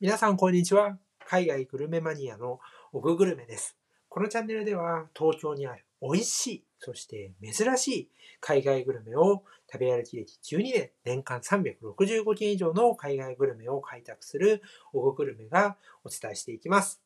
[0.00, 0.96] 皆さんこんにちは。
[1.26, 2.60] 海外グルメマニアの
[2.92, 3.76] オググルメです。
[4.08, 14.62] このチャンネルでは東京にある美味しい、そして珍しい海外グルメを食べ歩き歴12年、年間365件以上の海外グルメを開拓する
[14.92, 17.02] オググルメがお伝えしていきます。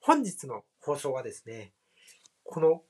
[0.00, 1.70] 本日の放送はですね、
[2.42, 2.82] この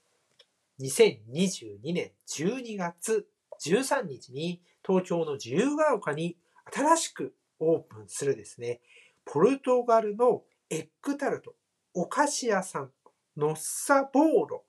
[0.80, 3.28] 2022年12月
[3.62, 6.38] 13日に東京の自由が丘に
[6.74, 8.80] 新しくオープンするですね、
[9.24, 11.54] ポルトガルのエッグタルト、
[11.94, 12.90] お菓子屋さん、
[13.36, 14.64] ノッサボーロ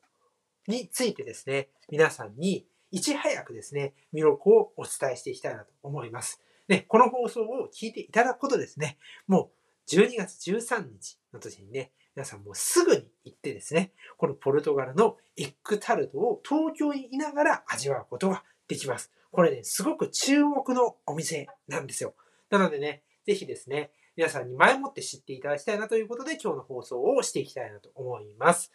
[0.68, 6.42] についてですね、皆さんにいち早くですね、魅力をお伝えしていきたいなと思います。
[6.68, 8.98] ね、この放送を聞いていただくことですね、
[9.28, 9.52] も
[9.90, 19.12] う12月13日の時にね、皆さんもうすぐに行ってですね、このポルトガルのエッグタルトを東京にいながら味わうことができます。
[19.31, 22.14] これね、すごく注目のお店なんですよ。
[22.52, 28.72] なのでね、ぜひですね、皆さんに前もって知っていただきたいなということで、今日の放送をしていきたいなと思います。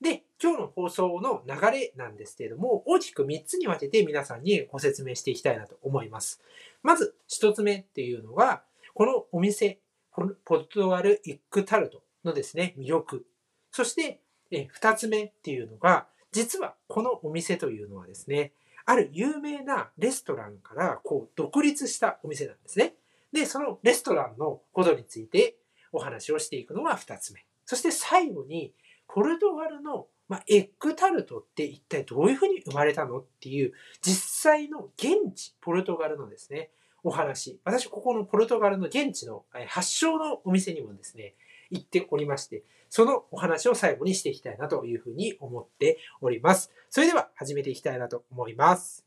[0.00, 6.40] で、今日の放送の流れなんですけれども、大きく3つに分けて皆さんにご説明していきたいなと思います。
[6.82, 9.78] まず、1つ目っていうのが、このお店、
[10.12, 13.24] ポルトガルエッグタルトのですね、魅力。
[13.70, 18.52] そして、2つ目っていうのが、実はこのお店というのはですね、
[18.84, 22.94] ある有名なレストランからこう独立したお店なんですね。
[23.34, 25.56] で、そのレストランのことについて
[25.92, 27.44] お話をしていくのが2つ目。
[27.66, 28.72] そして最後に、
[29.08, 33.18] ポルトガルの、ま、エッグタルトって一体どういうふうに生まれたの？
[33.18, 36.70] っていう実際の現地、ポルトガルのですね、
[37.02, 37.60] お話。
[37.64, 41.34] 私、ここのポルトガルの現地の発祥のお店にもですね、
[41.70, 46.70] 行っておりまして、そのお話を最後にしていきたいなというふうに思っております。
[46.88, 49.03] それでは始めていきたいなと思います。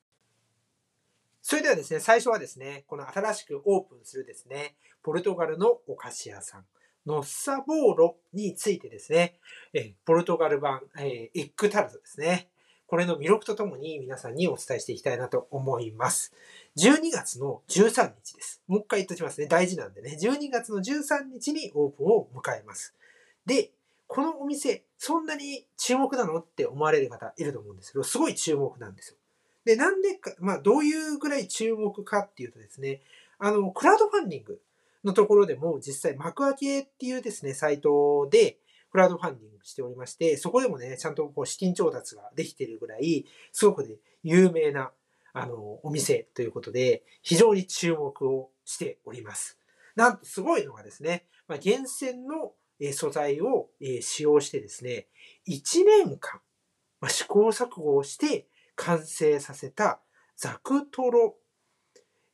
[1.49, 6.65] それではですね、最初はですね、この新しくオープンするですね、ポルトガルのお菓子屋さん、
[7.05, 9.39] ノッサボーロについてですね、
[9.73, 12.49] えポルトガル版、えエッグタルトですね。
[12.85, 16.33] これの魅力とともに皆さんにお伝えしていきたいなと思います。
[16.75, 18.61] 12月の13日です。
[18.67, 19.47] もう一回言っときますね。
[19.47, 20.17] 大事なんでね。
[20.21, 22.93] 12月の13日にオープンを迎えます。
[23.45, 23.71] で、
[24.07, 29.17] このお店、そんなに注目なのって思われる方いると思うんですけど、すごい注目なんですよ。
[29.67, 33.01] で、なんでか、まあ、どういうぐらい注目かっていうとですね、
[33.37, 34.61] あの、クラウドファンディング
[35.03, 38.59] のところでも実際幕開けっていうですね、サイトで
[38.91, 44.91] クラウドファンディングしておりまして、そこでもね、ちゃんとこう資金調達ができてるぐらい、すごくね、有名な、
[45.33, 49.59] あの、お店ということで、非常に注目をしております。
[49.97, 52.53] なんとすごいのがですね、まあ、厳選の
[52.93, 53.67] 素材を
[53.99, 55.07] 使用してですね、
[55.49, 56.39] 1年間、
[57.01, 59.99] まあ、試行錯誤をして完成させた
[60.37, 61.35] ザクトロ、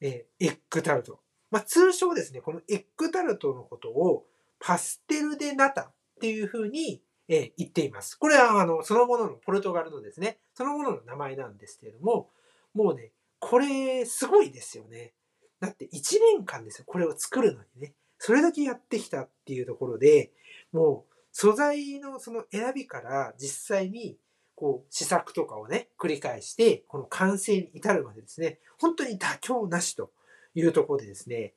[0.01, 1.19] えー、エッグタルト。
[1.49, 4.25] まあ、通称ですね、このエッグタルトのことを
[4.59, 8.15] パステルデナタっていうふうに、えー、言っています。
[8.15, 12.29] これはあのそのもののポルトガルのですね、そのものの名前なんですけれども、
[12.73, 15.13] もうね、これすごいですよね。
[15.59, 17.93] だって1年間ですよ、これを作るのにね。
[18.17, 20.31] それだけやってきたっていうところで、
[20.71, 24.17] もう素材のその選びから実際に
[24.63, 30.09] こう試作とかをね、繰り返して、この完成に至るまでですね、本当に妥協なしと
[30.55, 31.53] いうところでですね、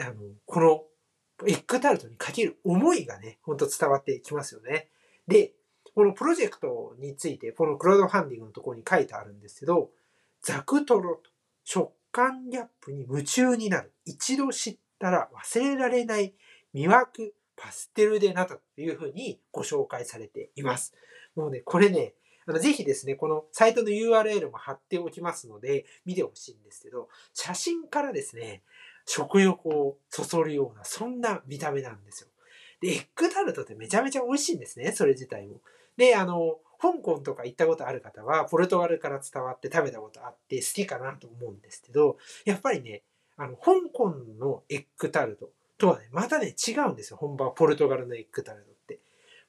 [0.00, 0.14] あの、
[0.46, 0.84] この
[1.46, 4.88] エッグタルトにかける思いがね、本当伝わってきますよね。
[5.26, 5.52] で、
[5.94, 9.90] このプロジェクトについて、このクラウドファンディングのところに書いてあるんですけど、
[10.40, 11.30] ザクトロと
[11.64, 13.92] 食感ギャップに夢中になる。
[14.06, 16.32] 一度知ったら忘れられない
[16.74, 20.94] 魅惑パステルでナタというふうにご紹介されています。
[21.36, 22.14] もうね、これね、
[22.48, 28.62] あのぜひですね、このサイトの URL も貼っておきますので、見てほしいんですけど、写真からですね、
[29.04, 32.28] 食欲をそそるような、そんな見た目なんですよ。
[32.80, 35.60] で、エッグタルトってめちゃめちゃ美味しいんですね、それ自体も。
[35.98, 42.16] で、あの、香港とか行ったことある方は、ポルトガルから伝わって食べたことあって好きかなと思うんですけど、
[42.46, 43.02] やっぱりね、
[43.36, 47.18] あの、香港のエッグタルトとはね、またね、違うんですよ。
[47.18, 49.00] 本場はポルトガルのエッグタルトって。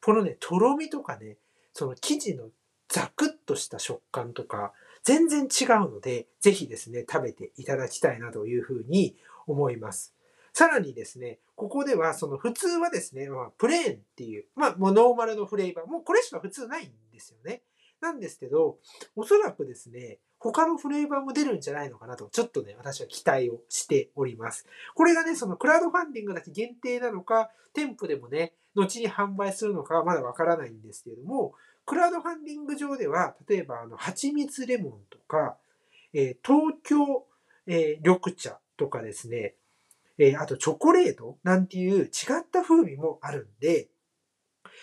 [0.03, 1.37] このね、とろみとかね、
[1.73, 2.49] その生地の
[2.89, 9.15] ザクッとした食感とか、全然違うので、ぜひですね、食べていただきたいなというふうに
[9.47, 10.15] 思います。
[10.53, 17.61] さらにですね、ここでは、その普通はですね、まあ、プレーンっていう、まあ、もうノーマルのフレーバー、もうこれしか普通ないんですよね。
[18.01, 18.77] なんですけど、
[19.15, 24.65] おそらくですね、他のフレーバーも出るんじゃないのかなと、ちょっとね、私は期待をしております。
[24.95, 31.53] これがね、そのクラウドファンディングだけ限定なのか、店舗でもね、後に販売するのかはまだわからないんですけれども、
[31.89, 35.57] クラウドファンディング上では、例えば、あの、蜂蜜レモンとか、
[36.13, 37.25] えー、東京、
[37.65, 39.55] えー、緑茶とかですね、
[40.19, 42.09] えー、あとチョコレートなんていう違っ
[42.51, 43.87] た風味もあるんで、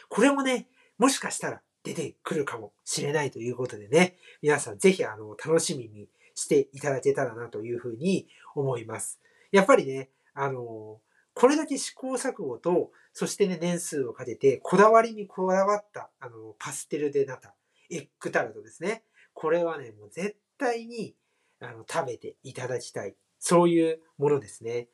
[0.09, 0.67] これもね、
[0.99, 8.27] もしかしたら出てくるかもしれないということでね、皆さんぜひあの、楽しみにしていただけたらなというふうに
[8.57, 9.21] 思います。
[9.53, 10.99] やっぱりね、あの、
[11.35, 17.55] これだけ試行錯誤と、そしてね、年数をかけて、こだわりにこだわった、あの、パステルでなった、
[17.91, 19.05] エッグタルトですね。
[19.33, 21.17] これはね、もう絶対に、
[21.59, 23.17] あの、食べていただきたい。
[23.39, 24.89] そういうものですね。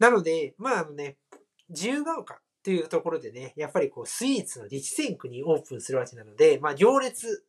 [0.00, 1.18] なので、まあ、あのね、
[1.68, 7.44] 自由が丘というところでね、やっぱりこう、スイーツの激戦区にオープンするわけなので、まあ、行列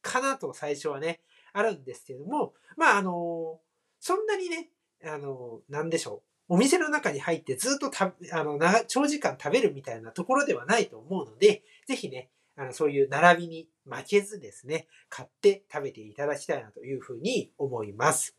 [0.00, 1.22] かなと最初はね、
[1.52, 3.58] あるんですけども、まあ、あの、
[3.98, 4.70] そんなにね、
[5.04, 6.33] あの、なんでしょう。
[6.48, 18.36] お店の中に入ってずっとた、あの、長時間食べるみたいなところではないと思うので、ぜひね、あの、そういう並びに負けずですね、買って食べていただきたいなというふうに思います。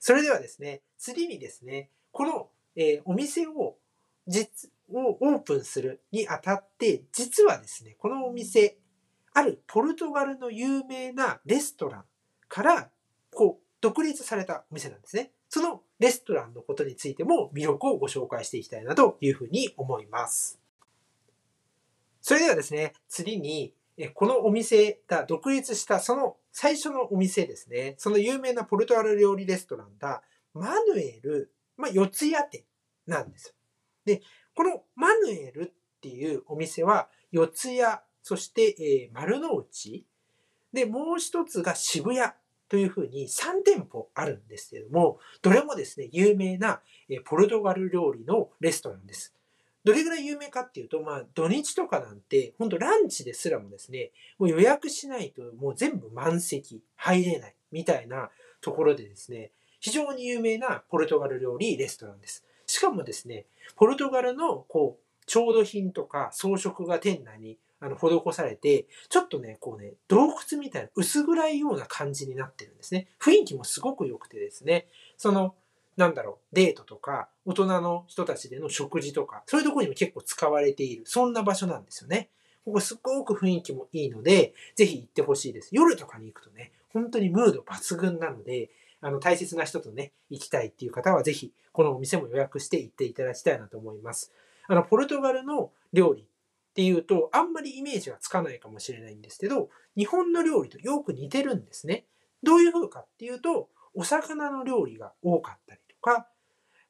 [0.00, 3.76] それではですね、次にですね、この、えー、お店を
[4.26, 8.76] 実、をオープンするにあたって、実はですね、このお店、
[9.32, 12.04] あるポルトガルの有名なレストラン
[12.48, 12.90] から、
[13.32, 15.32] こう、独立されたお店なんですね。
[15.48, 20.60] そのレストランのことについても魅力をご紹介していきたいなというふうに思います。
[22.20, 23.74] それではですね、次に、
[24.14, 32.64] このお店が独立したその最初のお店ですね、その有名なポルトガル料理レストランが、マヌエル、まあ、四谷店
[33.06, 33.54] なんです。
[34.04, 34.22] で、
[34.54, 37.80] このマヌエルっていうお店は、四谷、
[38.22, 40.06] そして、丸の内、
[40.72, 42.32] で、もう一つが渋谷
[42.74, 46.80] というふうに3店舗あるんですけども、どれもですね、有名な
[47.24, 49.32] ポルトガル料理のレストランです。
[49.84, 54.10] どれぐらい有名かっていうと、まあ、土日とかなんて、ほんとランチですらもですね、
[54.40, 58.30] もう予約しないともう全部満席、入れない、みたいな
[58.60, 62.44] ところでですね、非常に有名なポルトガル料理レストランです。
[62.66, 73.08] しかもですね、ポルトガルの、こう、調度品とか装飾が店内にあの施されて、ちょっとね、こうね、洞窟みたいな薄暗いような感じになってるんですね。
[73.20, 74.86] 雰囲気もすごく良くてですね、
[75.16, 75.54] その、
[75.96, 82.30] なんだろう、デートとか、大人の人たちでの食事とか、そういうとこにも結構使われている、そんな場所なんですよね。
[82.64, 85.68] ここすごく雰囲気もいいので、ぜひ行ってほしいです。
[85.72, 94.32] 夜とかに行くとね、本当にムード抜群なので、あの、大切な人とね、行きたいっていう方はぜひ、このお店も予約して行っていただきたいなと思います。
[94.66, 96.26] あの、ポルトガルの料理
[96.74, 102.04] っていうと、あんまりイメージがつかないかもしれないんですけど、日本の料理とよく似てるんですね。
[102.42, 106.26] どういう風かっていうと、お魚の料理が多かったりとか、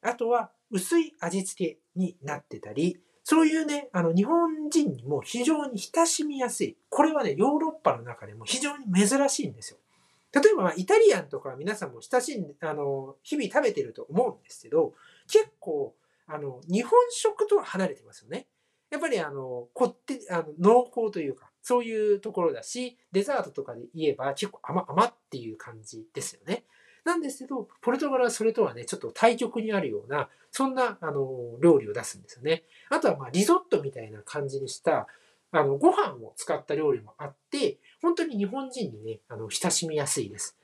[0.01, 6.77] あとは薄い味付けになってたり、そういうね、あの、日本人にも非常に親しみやすい。
[6.89, 9.77] これはね、ヨーロッパの中でも非常に珍しいんですよ。
[10.33, 14.95] 例えば、イタリアンとか皆さんも親しんで、あの、日々食べてると思うんですけど、
[15.27, 15.95] 結構、
[16.25, 18.47] あの、日本食とは離れてますよね。
[18.89, 26.63] やっぱりあの、こって、あの、濃厚というか、そういうところだし、デザートとかで言えば結構甘、甘っていう感じですよね。
[27.03, 32.63] なんですけど、ポルトガルはそれとはね、ちょっと対極にあるような、そんな、あの、料理を出すんですよね。
[32.89, 35.07] あとは、まあ、リゾットみたいな感じにした、
[35.51, 40.57] あの、ご飯を使った料理もあって、本当に日本人にね、あの、親しみやすいです。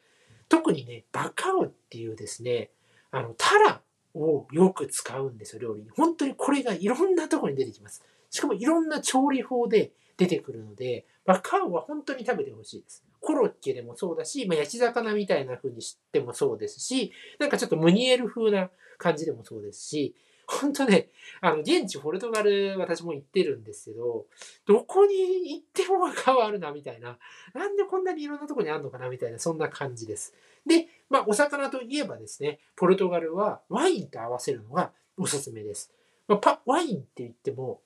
[0.50, 2.71] 特にね、バカウっていうですね、
[3.12, 3.81] あの、タラ
[4.13, 5.90] をよく使うんですよ、料理に。
[5.90, 8.04] 本当にこれがいろんなとこに出てきます。
[8.30, 13.04] しかもいろんな調理法で出てくるので、まカウは本当に食べてほしいです。
[13.19, 20.16] コロッケでもそうだし、まあ、焼き魚みたいな風にしてもそうですし、なんかちょっとムニエル風な感じでもそうですし、
[20.60, 24.26] 本当ね、あの、現地ポルトガル私も行ってるんですけど、
[24.66, 27.18] どこに行っても若はあるな、みたいな。
[27.54, 30.34] なんでこんなにいろんなとこにあるのかな、みたいな、そんな感じです。
[30.66, 35.94] で、まあ、お魚といえばですね、ポルトガルはワインと合わせるのがおすすめです。
[36.28, 37.81] まあ、パワインって言っても、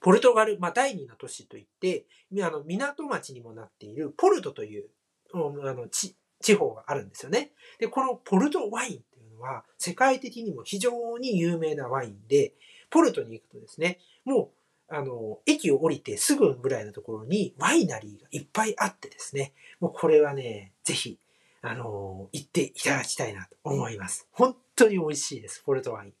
[0.00, 2.06] ポルトガル、まあ、第二の都市といって、
[2.42, 4.88] あの港町にもなっているポルトという
[5.32, 5.38] あ
[5.72, 7.52] の地地方があるんですよね。
[7.78, 12.54] で、このポルトワインってのは世界的にも非常に有名なワインで、
[12.90, 14.48] ポルトに行くとですね、もう
[14.88, 21.18] あの、駅を降りてすぐぐらいのところにワイナリーがいっぱいあってですね、もうこれはね、ぜひ、
[21.62, 24.28] あの、行っていただきたいなと思います。
[24.30, 26.12] 本当に美味しいです、ポルトワイン。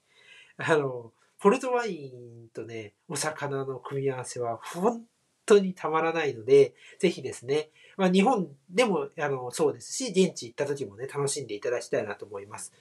[0.56, 5.04] あの、ポルトワインとね、お魚の組み合わせは本
[5.44, 12.72] 当にたまらないので、ぜひですね、まあ、日本でもあのそうですし、現地行った時もね、楽しんでいただきたいなと思います。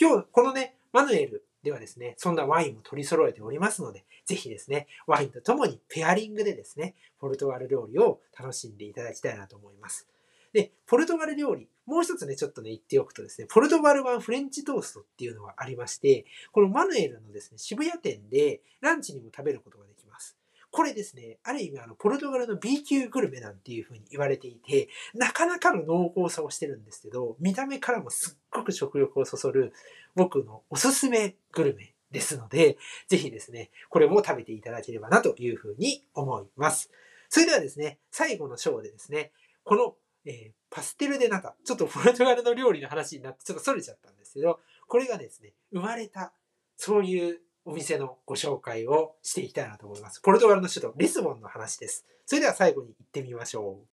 [0.00, 10.08] 今日、このね、マヌエルではですね、そんなワインも取り揃えておりますので、ぜひですね、ワインとともにペアリングでですね、ポルトガル料理を楽しんでいただきたいなと思います。
[10.52, 20.36] で、ポルトガル料理、もう一つね、ちょっとね、言っておくとですね、ポルトガル版フレンチトーストっていうのがありまして、このマヌエルのですね、渋谷店でランチにも食べることができます。
[20.70, 29.72] これですね、ある意味あの、ポルトガルの B 級グルメなんていう風に言われていて、なかなかの濃厚さをしてるんですけど、見た目からもすっごく食欲をそそる
[30.14, 32.76] 僕のおすすめグルメですので、
[33.08, 36.90] ぜひですね、これも食べていただければなという風に思います。
[37.30, 39.32] それではですね、最後の章でですね、
[39.64, 39.94] この、
[40.24, 46.32] えーパステルデナタ、ちょっとポルトガルの料理の話になってちょっと逸れちゃったんですけど、これがですね、生まれた、
[46.76, 50.22] そういうお店のご紹介をしていきたいなと思います。
[50.22, 52.06] ポルトガルの首都リスボンの話です。
[52.24, 53.86] それでは最後に行ってみましょう。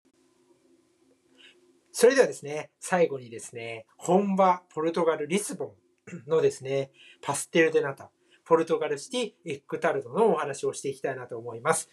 [1.90, 5.74] それではですね、最後にですね、本場ポルトガルリスボ
[6.12, 6.90] ンのですね、
[7.22, 8.10] パステルデナタ、
[8.44, 11.88] ポルトガルシティエッグタルトのお話をしていきたいなと思います。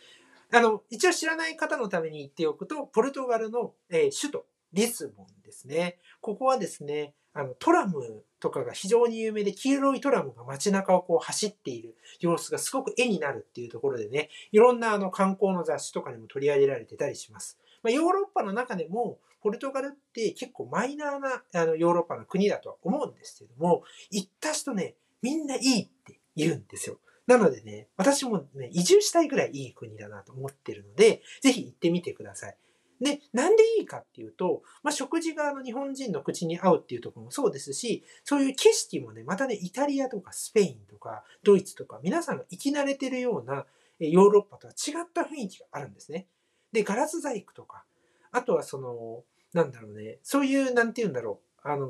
[0.52, 5.98] あの、一応知らない方のために言っておくと、ポルトガルの、えー首都、リスボンですね。
[6.20, 17.58] ここはですね、あの、トラムとかが非常に有名で、黄色いトラムが街中をこう走っている様子がすごく絵になるっていうところでね、いろんなあの観光の雑誌とかにも取り上げられてたりします。
[17.84, 27.00] まあ、ヨーロッパの中でも、ポルトガルって結構マイナーなあのヨーロッパの国だとは思うんですけども、行った人ね、みんないいって言うんですよ。
[27.26, 32.58] なのでね、私もね、移住したいぐらいいい国だなと思ってるので、ぜひ行ってみてください。
[33.02, 43.66] で、なんでいいかっていうと、まあ、食事があの日本人の口に合うっていうところもそうですし、そういう景色もね、またね、イタリアとかスペインとかドイツとか、皆さんが生き慣れてるような
[44.00, 46.28] ヨーロッパとは違った雰囲気があるんですね。
[46.72, 47.86] で、ガラス細工とか、
[48.32, 51.88] あとはその、なんだろうね、そういう、なんて言うんだろう、あの、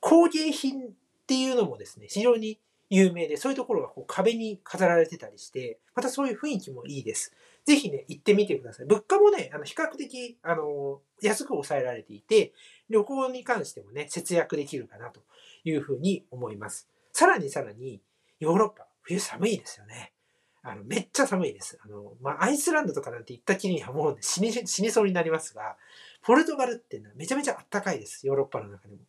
[0.00, 0.90] 工芸品っ
[1.26, 7.32] ていうのもですね、非常に有名で、そういうところがこう壁に飾られてたりして、またそういう雰囲気もいいです。
[7.68, 8.86] ぜひね、行ってみてください。
[8.86, 12.54] 物価もね、あの比較的、あの、安く抑えられていて、
[12.88, 15.20] 旅行に関してもね、節約できるかなと
[15.64, 16.88] いうふうに思います。
[17.12, 18.00] さらにさらに、
[18.40, 20.14] ヨーロッパ、冬寒いですよね。
[20.62, 21.78] あの、めっちゃ寒いです。
[21.84, 25.76] あの、まあ、アイスランドとかなんて行ったきりにはもう、ね、死に、死にそうになりますが、
[26.22, 28.26] ポルトガルってめちゃめちゃ暖かいです。
[28.26, 29.02] ヨーロッパの中でも。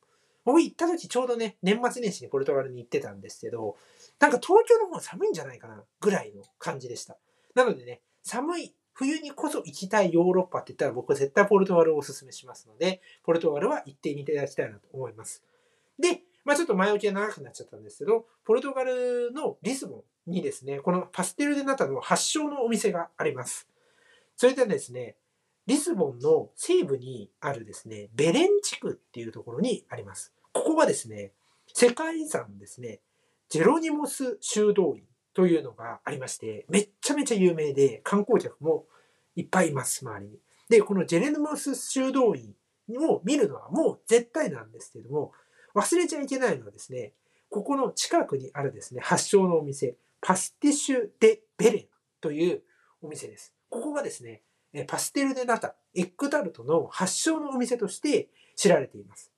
[0.44, 3.78] 僕行った時ちょうどね、年末年始にポルトガルに行ってたんですけど、
[4.20, 7.16] なんか東京の方が寒いんじゃないかな、ぐらいの感じでした。
[7.56, 15.44] なのでね、寒い冬にこそ行きたいヨーロッパって言ったら僕は絶対ポルトガルをお勧めしますので、ポルトガルは行ってみていただきたいなと思います。
[15.98, 23.68] で、まあちょっと前置きが長くなっちゃったんですけど、ポルトガルのリスボンにですね、このパステルデナタの発祥のお店があります。
[24.36, 25.16] それでですね、
[25.66, 30.34] リスボンの西部にあるですね、ベレン地区っていうところにあります。
[30.52, 31.32] ここはですね、
[31.74, 33.00] 世界遺産ですね、
[33.50, 35.04] ジェロニモス修道院
[35.40, 38.88] というのがありまして、めっちゃめちゃ有名で、観光客も
[39.38, 40.38] いっぱいいます、周りに。
[40.68, 42.54] で、このジェレニモス修道院
[43.00, 45.32] を見るのはもう絶対なんですけども、
[45.74, 47.14] 忘れちゃいけないのはですね、
[47.50, 51.86] ここの近くにあるですね、発祥のお店、パスティッシュ・デ・ベレン
[52.20, 52.62] という
[53.02, 53.54] お店です。
[53.70, 54.42] ここがですね、
[54.88, 58.28] パステル・デ・ナタ、エッグタルトの発祥のお店として
[58.58, 59.32] 知られています。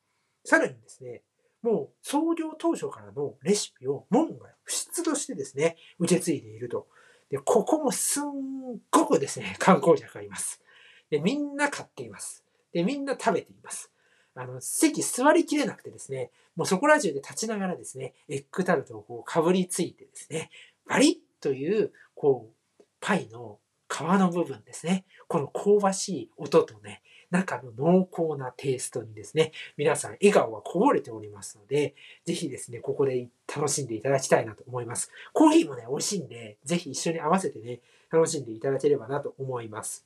[0.43, 1.21] さらにですね、
[1.61, 6.87] もう創業当初からのレシピを門外不出としてですね、受け継いでいると。
[7.29, 10.61] で、ここもすんごくですね、 観光客がいます。
[11.09, 12.43] で、みんな買っています。
[12.73, 13.91] で、みんな食べています。
[14.33, 20.49] あの、席座りきれなくてですね、もうそこら中で立ちながらですね、エッグタルトをこうかぶりついてですね、
[20.87, 22.49] バリッという、こ
[22.79, 25.05] う、パイの皮の部分ですね。
[25.27, 27.01] この香ばしい音とね、
[27.31, 31.95] 中の濃厚なテイストにですね、皆さん笑顔がこぼれておりますので、
[32.25, 35.11] ぜひですね、ここで楽しんでいただきたいなと思います。
[35.33, 37.79] コーヒーもね、美味しいんで、ぜひ一緒に合わせてね、
[38.11, 40.05] 楽しんでいただければなと思います。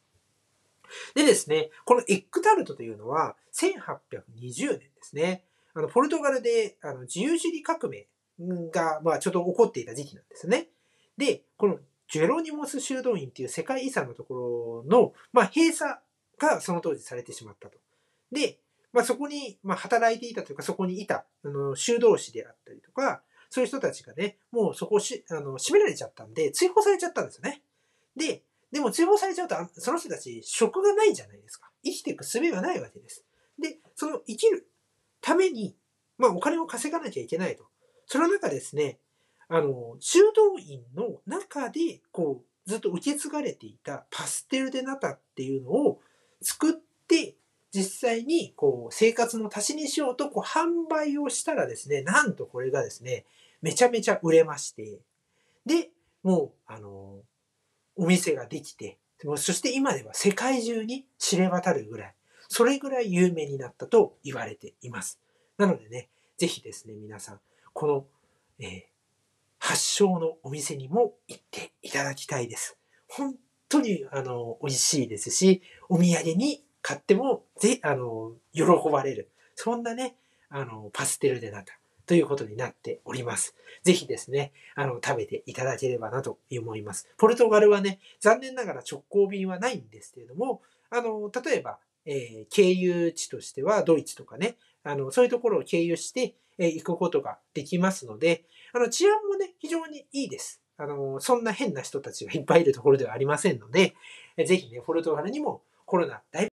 [1.16, 8.08] でですね、このエッグタルトというのは、1820年ですね、あの、ポルトガルで、あの、自由主義革命
[8.72, 10.68] が、まあ、ちょっと起こっていた時期なんですね。
[11.18, 15.96] で、このジェロニモス修道院っていう世界遺産のところの、まあ、閉鎖
[16.40, 17.78] がその当時されてしまったと。
[18.32, 18.60] で、
[18.94, 27.62] まあ、そこに、まあ、働いていたというか、そこにいた、あの、修道士であったりとか、そういう人たちがね、もうそこをし、あの、閉められちゃったんで、追放されちゃったんですよね。
[28.16, 31.70] で、でも追放されちゃうと、その人たち、職がないじゃないですか。
[31.84, 33.26] 生きていく術がないわけです。
[33.60, 34.68] で、その生きる
[35.22, 35.76] ために、
[36.18, 37.66] まあ、お金を稼がなきゃいけないと。
[38.08, 39.00] その中ですね、
[39.48, 46.02] あの、修道院の中で、こう、ずっと受け継がれていたパステルデナタっていうのを
[46.46, 46.74] 作っ
[47.08, 47.36] て、
[47.74, 53.26] 実際に、こう、生活の足しにしようと、こう、販売をしたらですね、なんとこれがですね、
[53.62, 55.00] めちゃめちゃ売れまして、
[55.66, 55.90] で、
[56.24, 57.20] もう、あの、
[57.96, 59.00] お店ができて、
[59.38, 62.16] そして今では世界中に知れ渡るぐらい、
[62.48, 65.20] それぐらい有名になったと言われています。
[65.58, 67.40] なのでね、ぜひですね、皆さん、
[67.74, 68.06] この、
[68.60, 68.84] えー、
[69.60, 72.78] 発祥のお店にも行っていただきたいです。
[73.08, 73.36] 本
[73.76, 79.30] 当に、あの、美味しいですし、お土産に買っても、ぜ、あの、喜ばれる。
[79.56, 80.16] そんなね、
[80.50, 81.74] あの、パステルでナタ
[82.06, 83.56] ということになっております。
[83.84, 87.08] ぜひですね、あの、食べていただければなと思います。
[87.18, 100.62] ポルトガルはね、残念ながら直行便はないんですけれども、あの、例えば、えー、経由地としてはドイツとかね、あの、そういうところを経由して、えー、行くことができますので、あの、治安もね、非常にいいです。
[100.78, 103.96] あの、そんな変な人たちがいっぱいいるところではありませんので、
[104.46, 106.50] ぜひね、ポルトガルにもコロナ大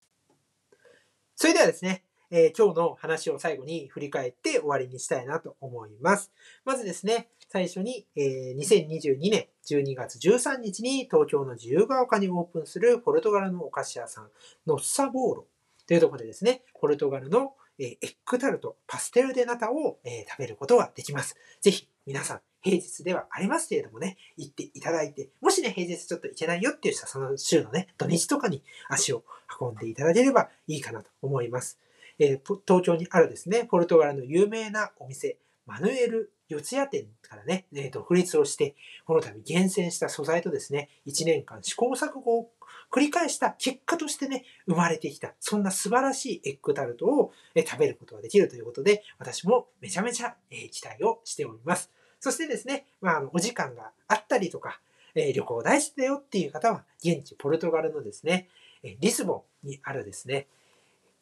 [1.35, 6.31] それではですね、えー、今日の話を最後に振り返って終わりにしたいなと思います。
[6.65, 14.29] まずですね、最初に、えー、2022年12月13日に東京の自由が丘にオープンするポルトガルのお菓子屋さん、
[14.67, 15.45] ノッサボーロ
[15.87, 21.37] というところでですね、ポルトガルの、えー、エッグタルト、パステルデナタを、えー、食べることができます。
[21.61, 29.23] ぜひ皆さん平日ではありますけれどもね、行っていただいて、もしね、平日ちょっと行けないよっていう人は、その週のね、土日とかに足を
[29.61, 31.77] 運んでいただければいいかなと思います。
[32.17, 35.37] えー、東京にあるですね、ポルトガルの有名なお店、
[35.67, 38.75] マヌエル四谷店からね、えー、独立をして、
[39.05, 42.49] この度厳選した素材とですね、1年間試行錯誤を
[42.91, 51.91] 繰り返した結果としてね、生まれてきた、そんな素晴らしいエッグタルトを、え食べることができるということで、私もめちゃめちゃ、え期待をしております。
[52.19, 54.79] そしてですね、まあ、お時間があったりとか、
[55.15, 58.49] え旅行大好きだよっていう方は、現地ポルトガルのですね、
[58.83, 60.47] えリスボンにあるですね、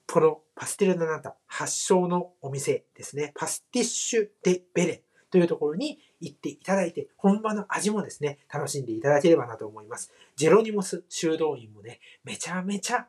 [0.07, 10.11] このパステルナナタ発祥のお店ですね、パスティッシュ・デ・ベレというところに行っていただいて、本場の味もですね、楽しんでいただければなと思います。
[10.35, 13.07] ジェロニモス修道院もね、めちゃめちゃ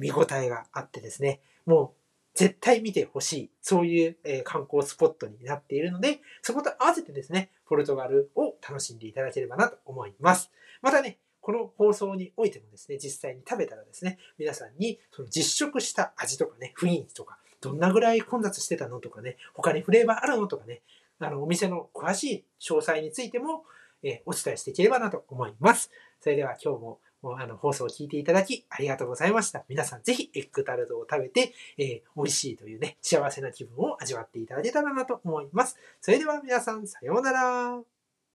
[0.00, 2.03] 見応えがあってですね、もう
[2.34, 10.50] 絶対見てほしい、そういうえ観光スポットになっているので、そこと合わせてですね、ポルトガルを楽しんでいただければなと思います。
[10.82, 20.82] またね、この放送においてもですね、実際に食べたらですね、皆さんにその実食した味とかね、雰囲気とか、どんなぐらい混雑してたのとかね、他にフレーバーあるのとかね、
[21.20, 23.64] あの、お店の詳しい詳細についても、
[24.02, 25.90] え、お伝えしていければなと思います。
[26.20, 27.00] それでは今日も
[27.32, 29.64] あの放送を聞いていただきありがとうございました。
[29.68, 35.76] 皆さんぜひエッグタルトを食べて、えー、美味しいというね、幸せな気分を味わっていただけたらなと思います。
[36.00, 37.93] それでは皆さんさようなら。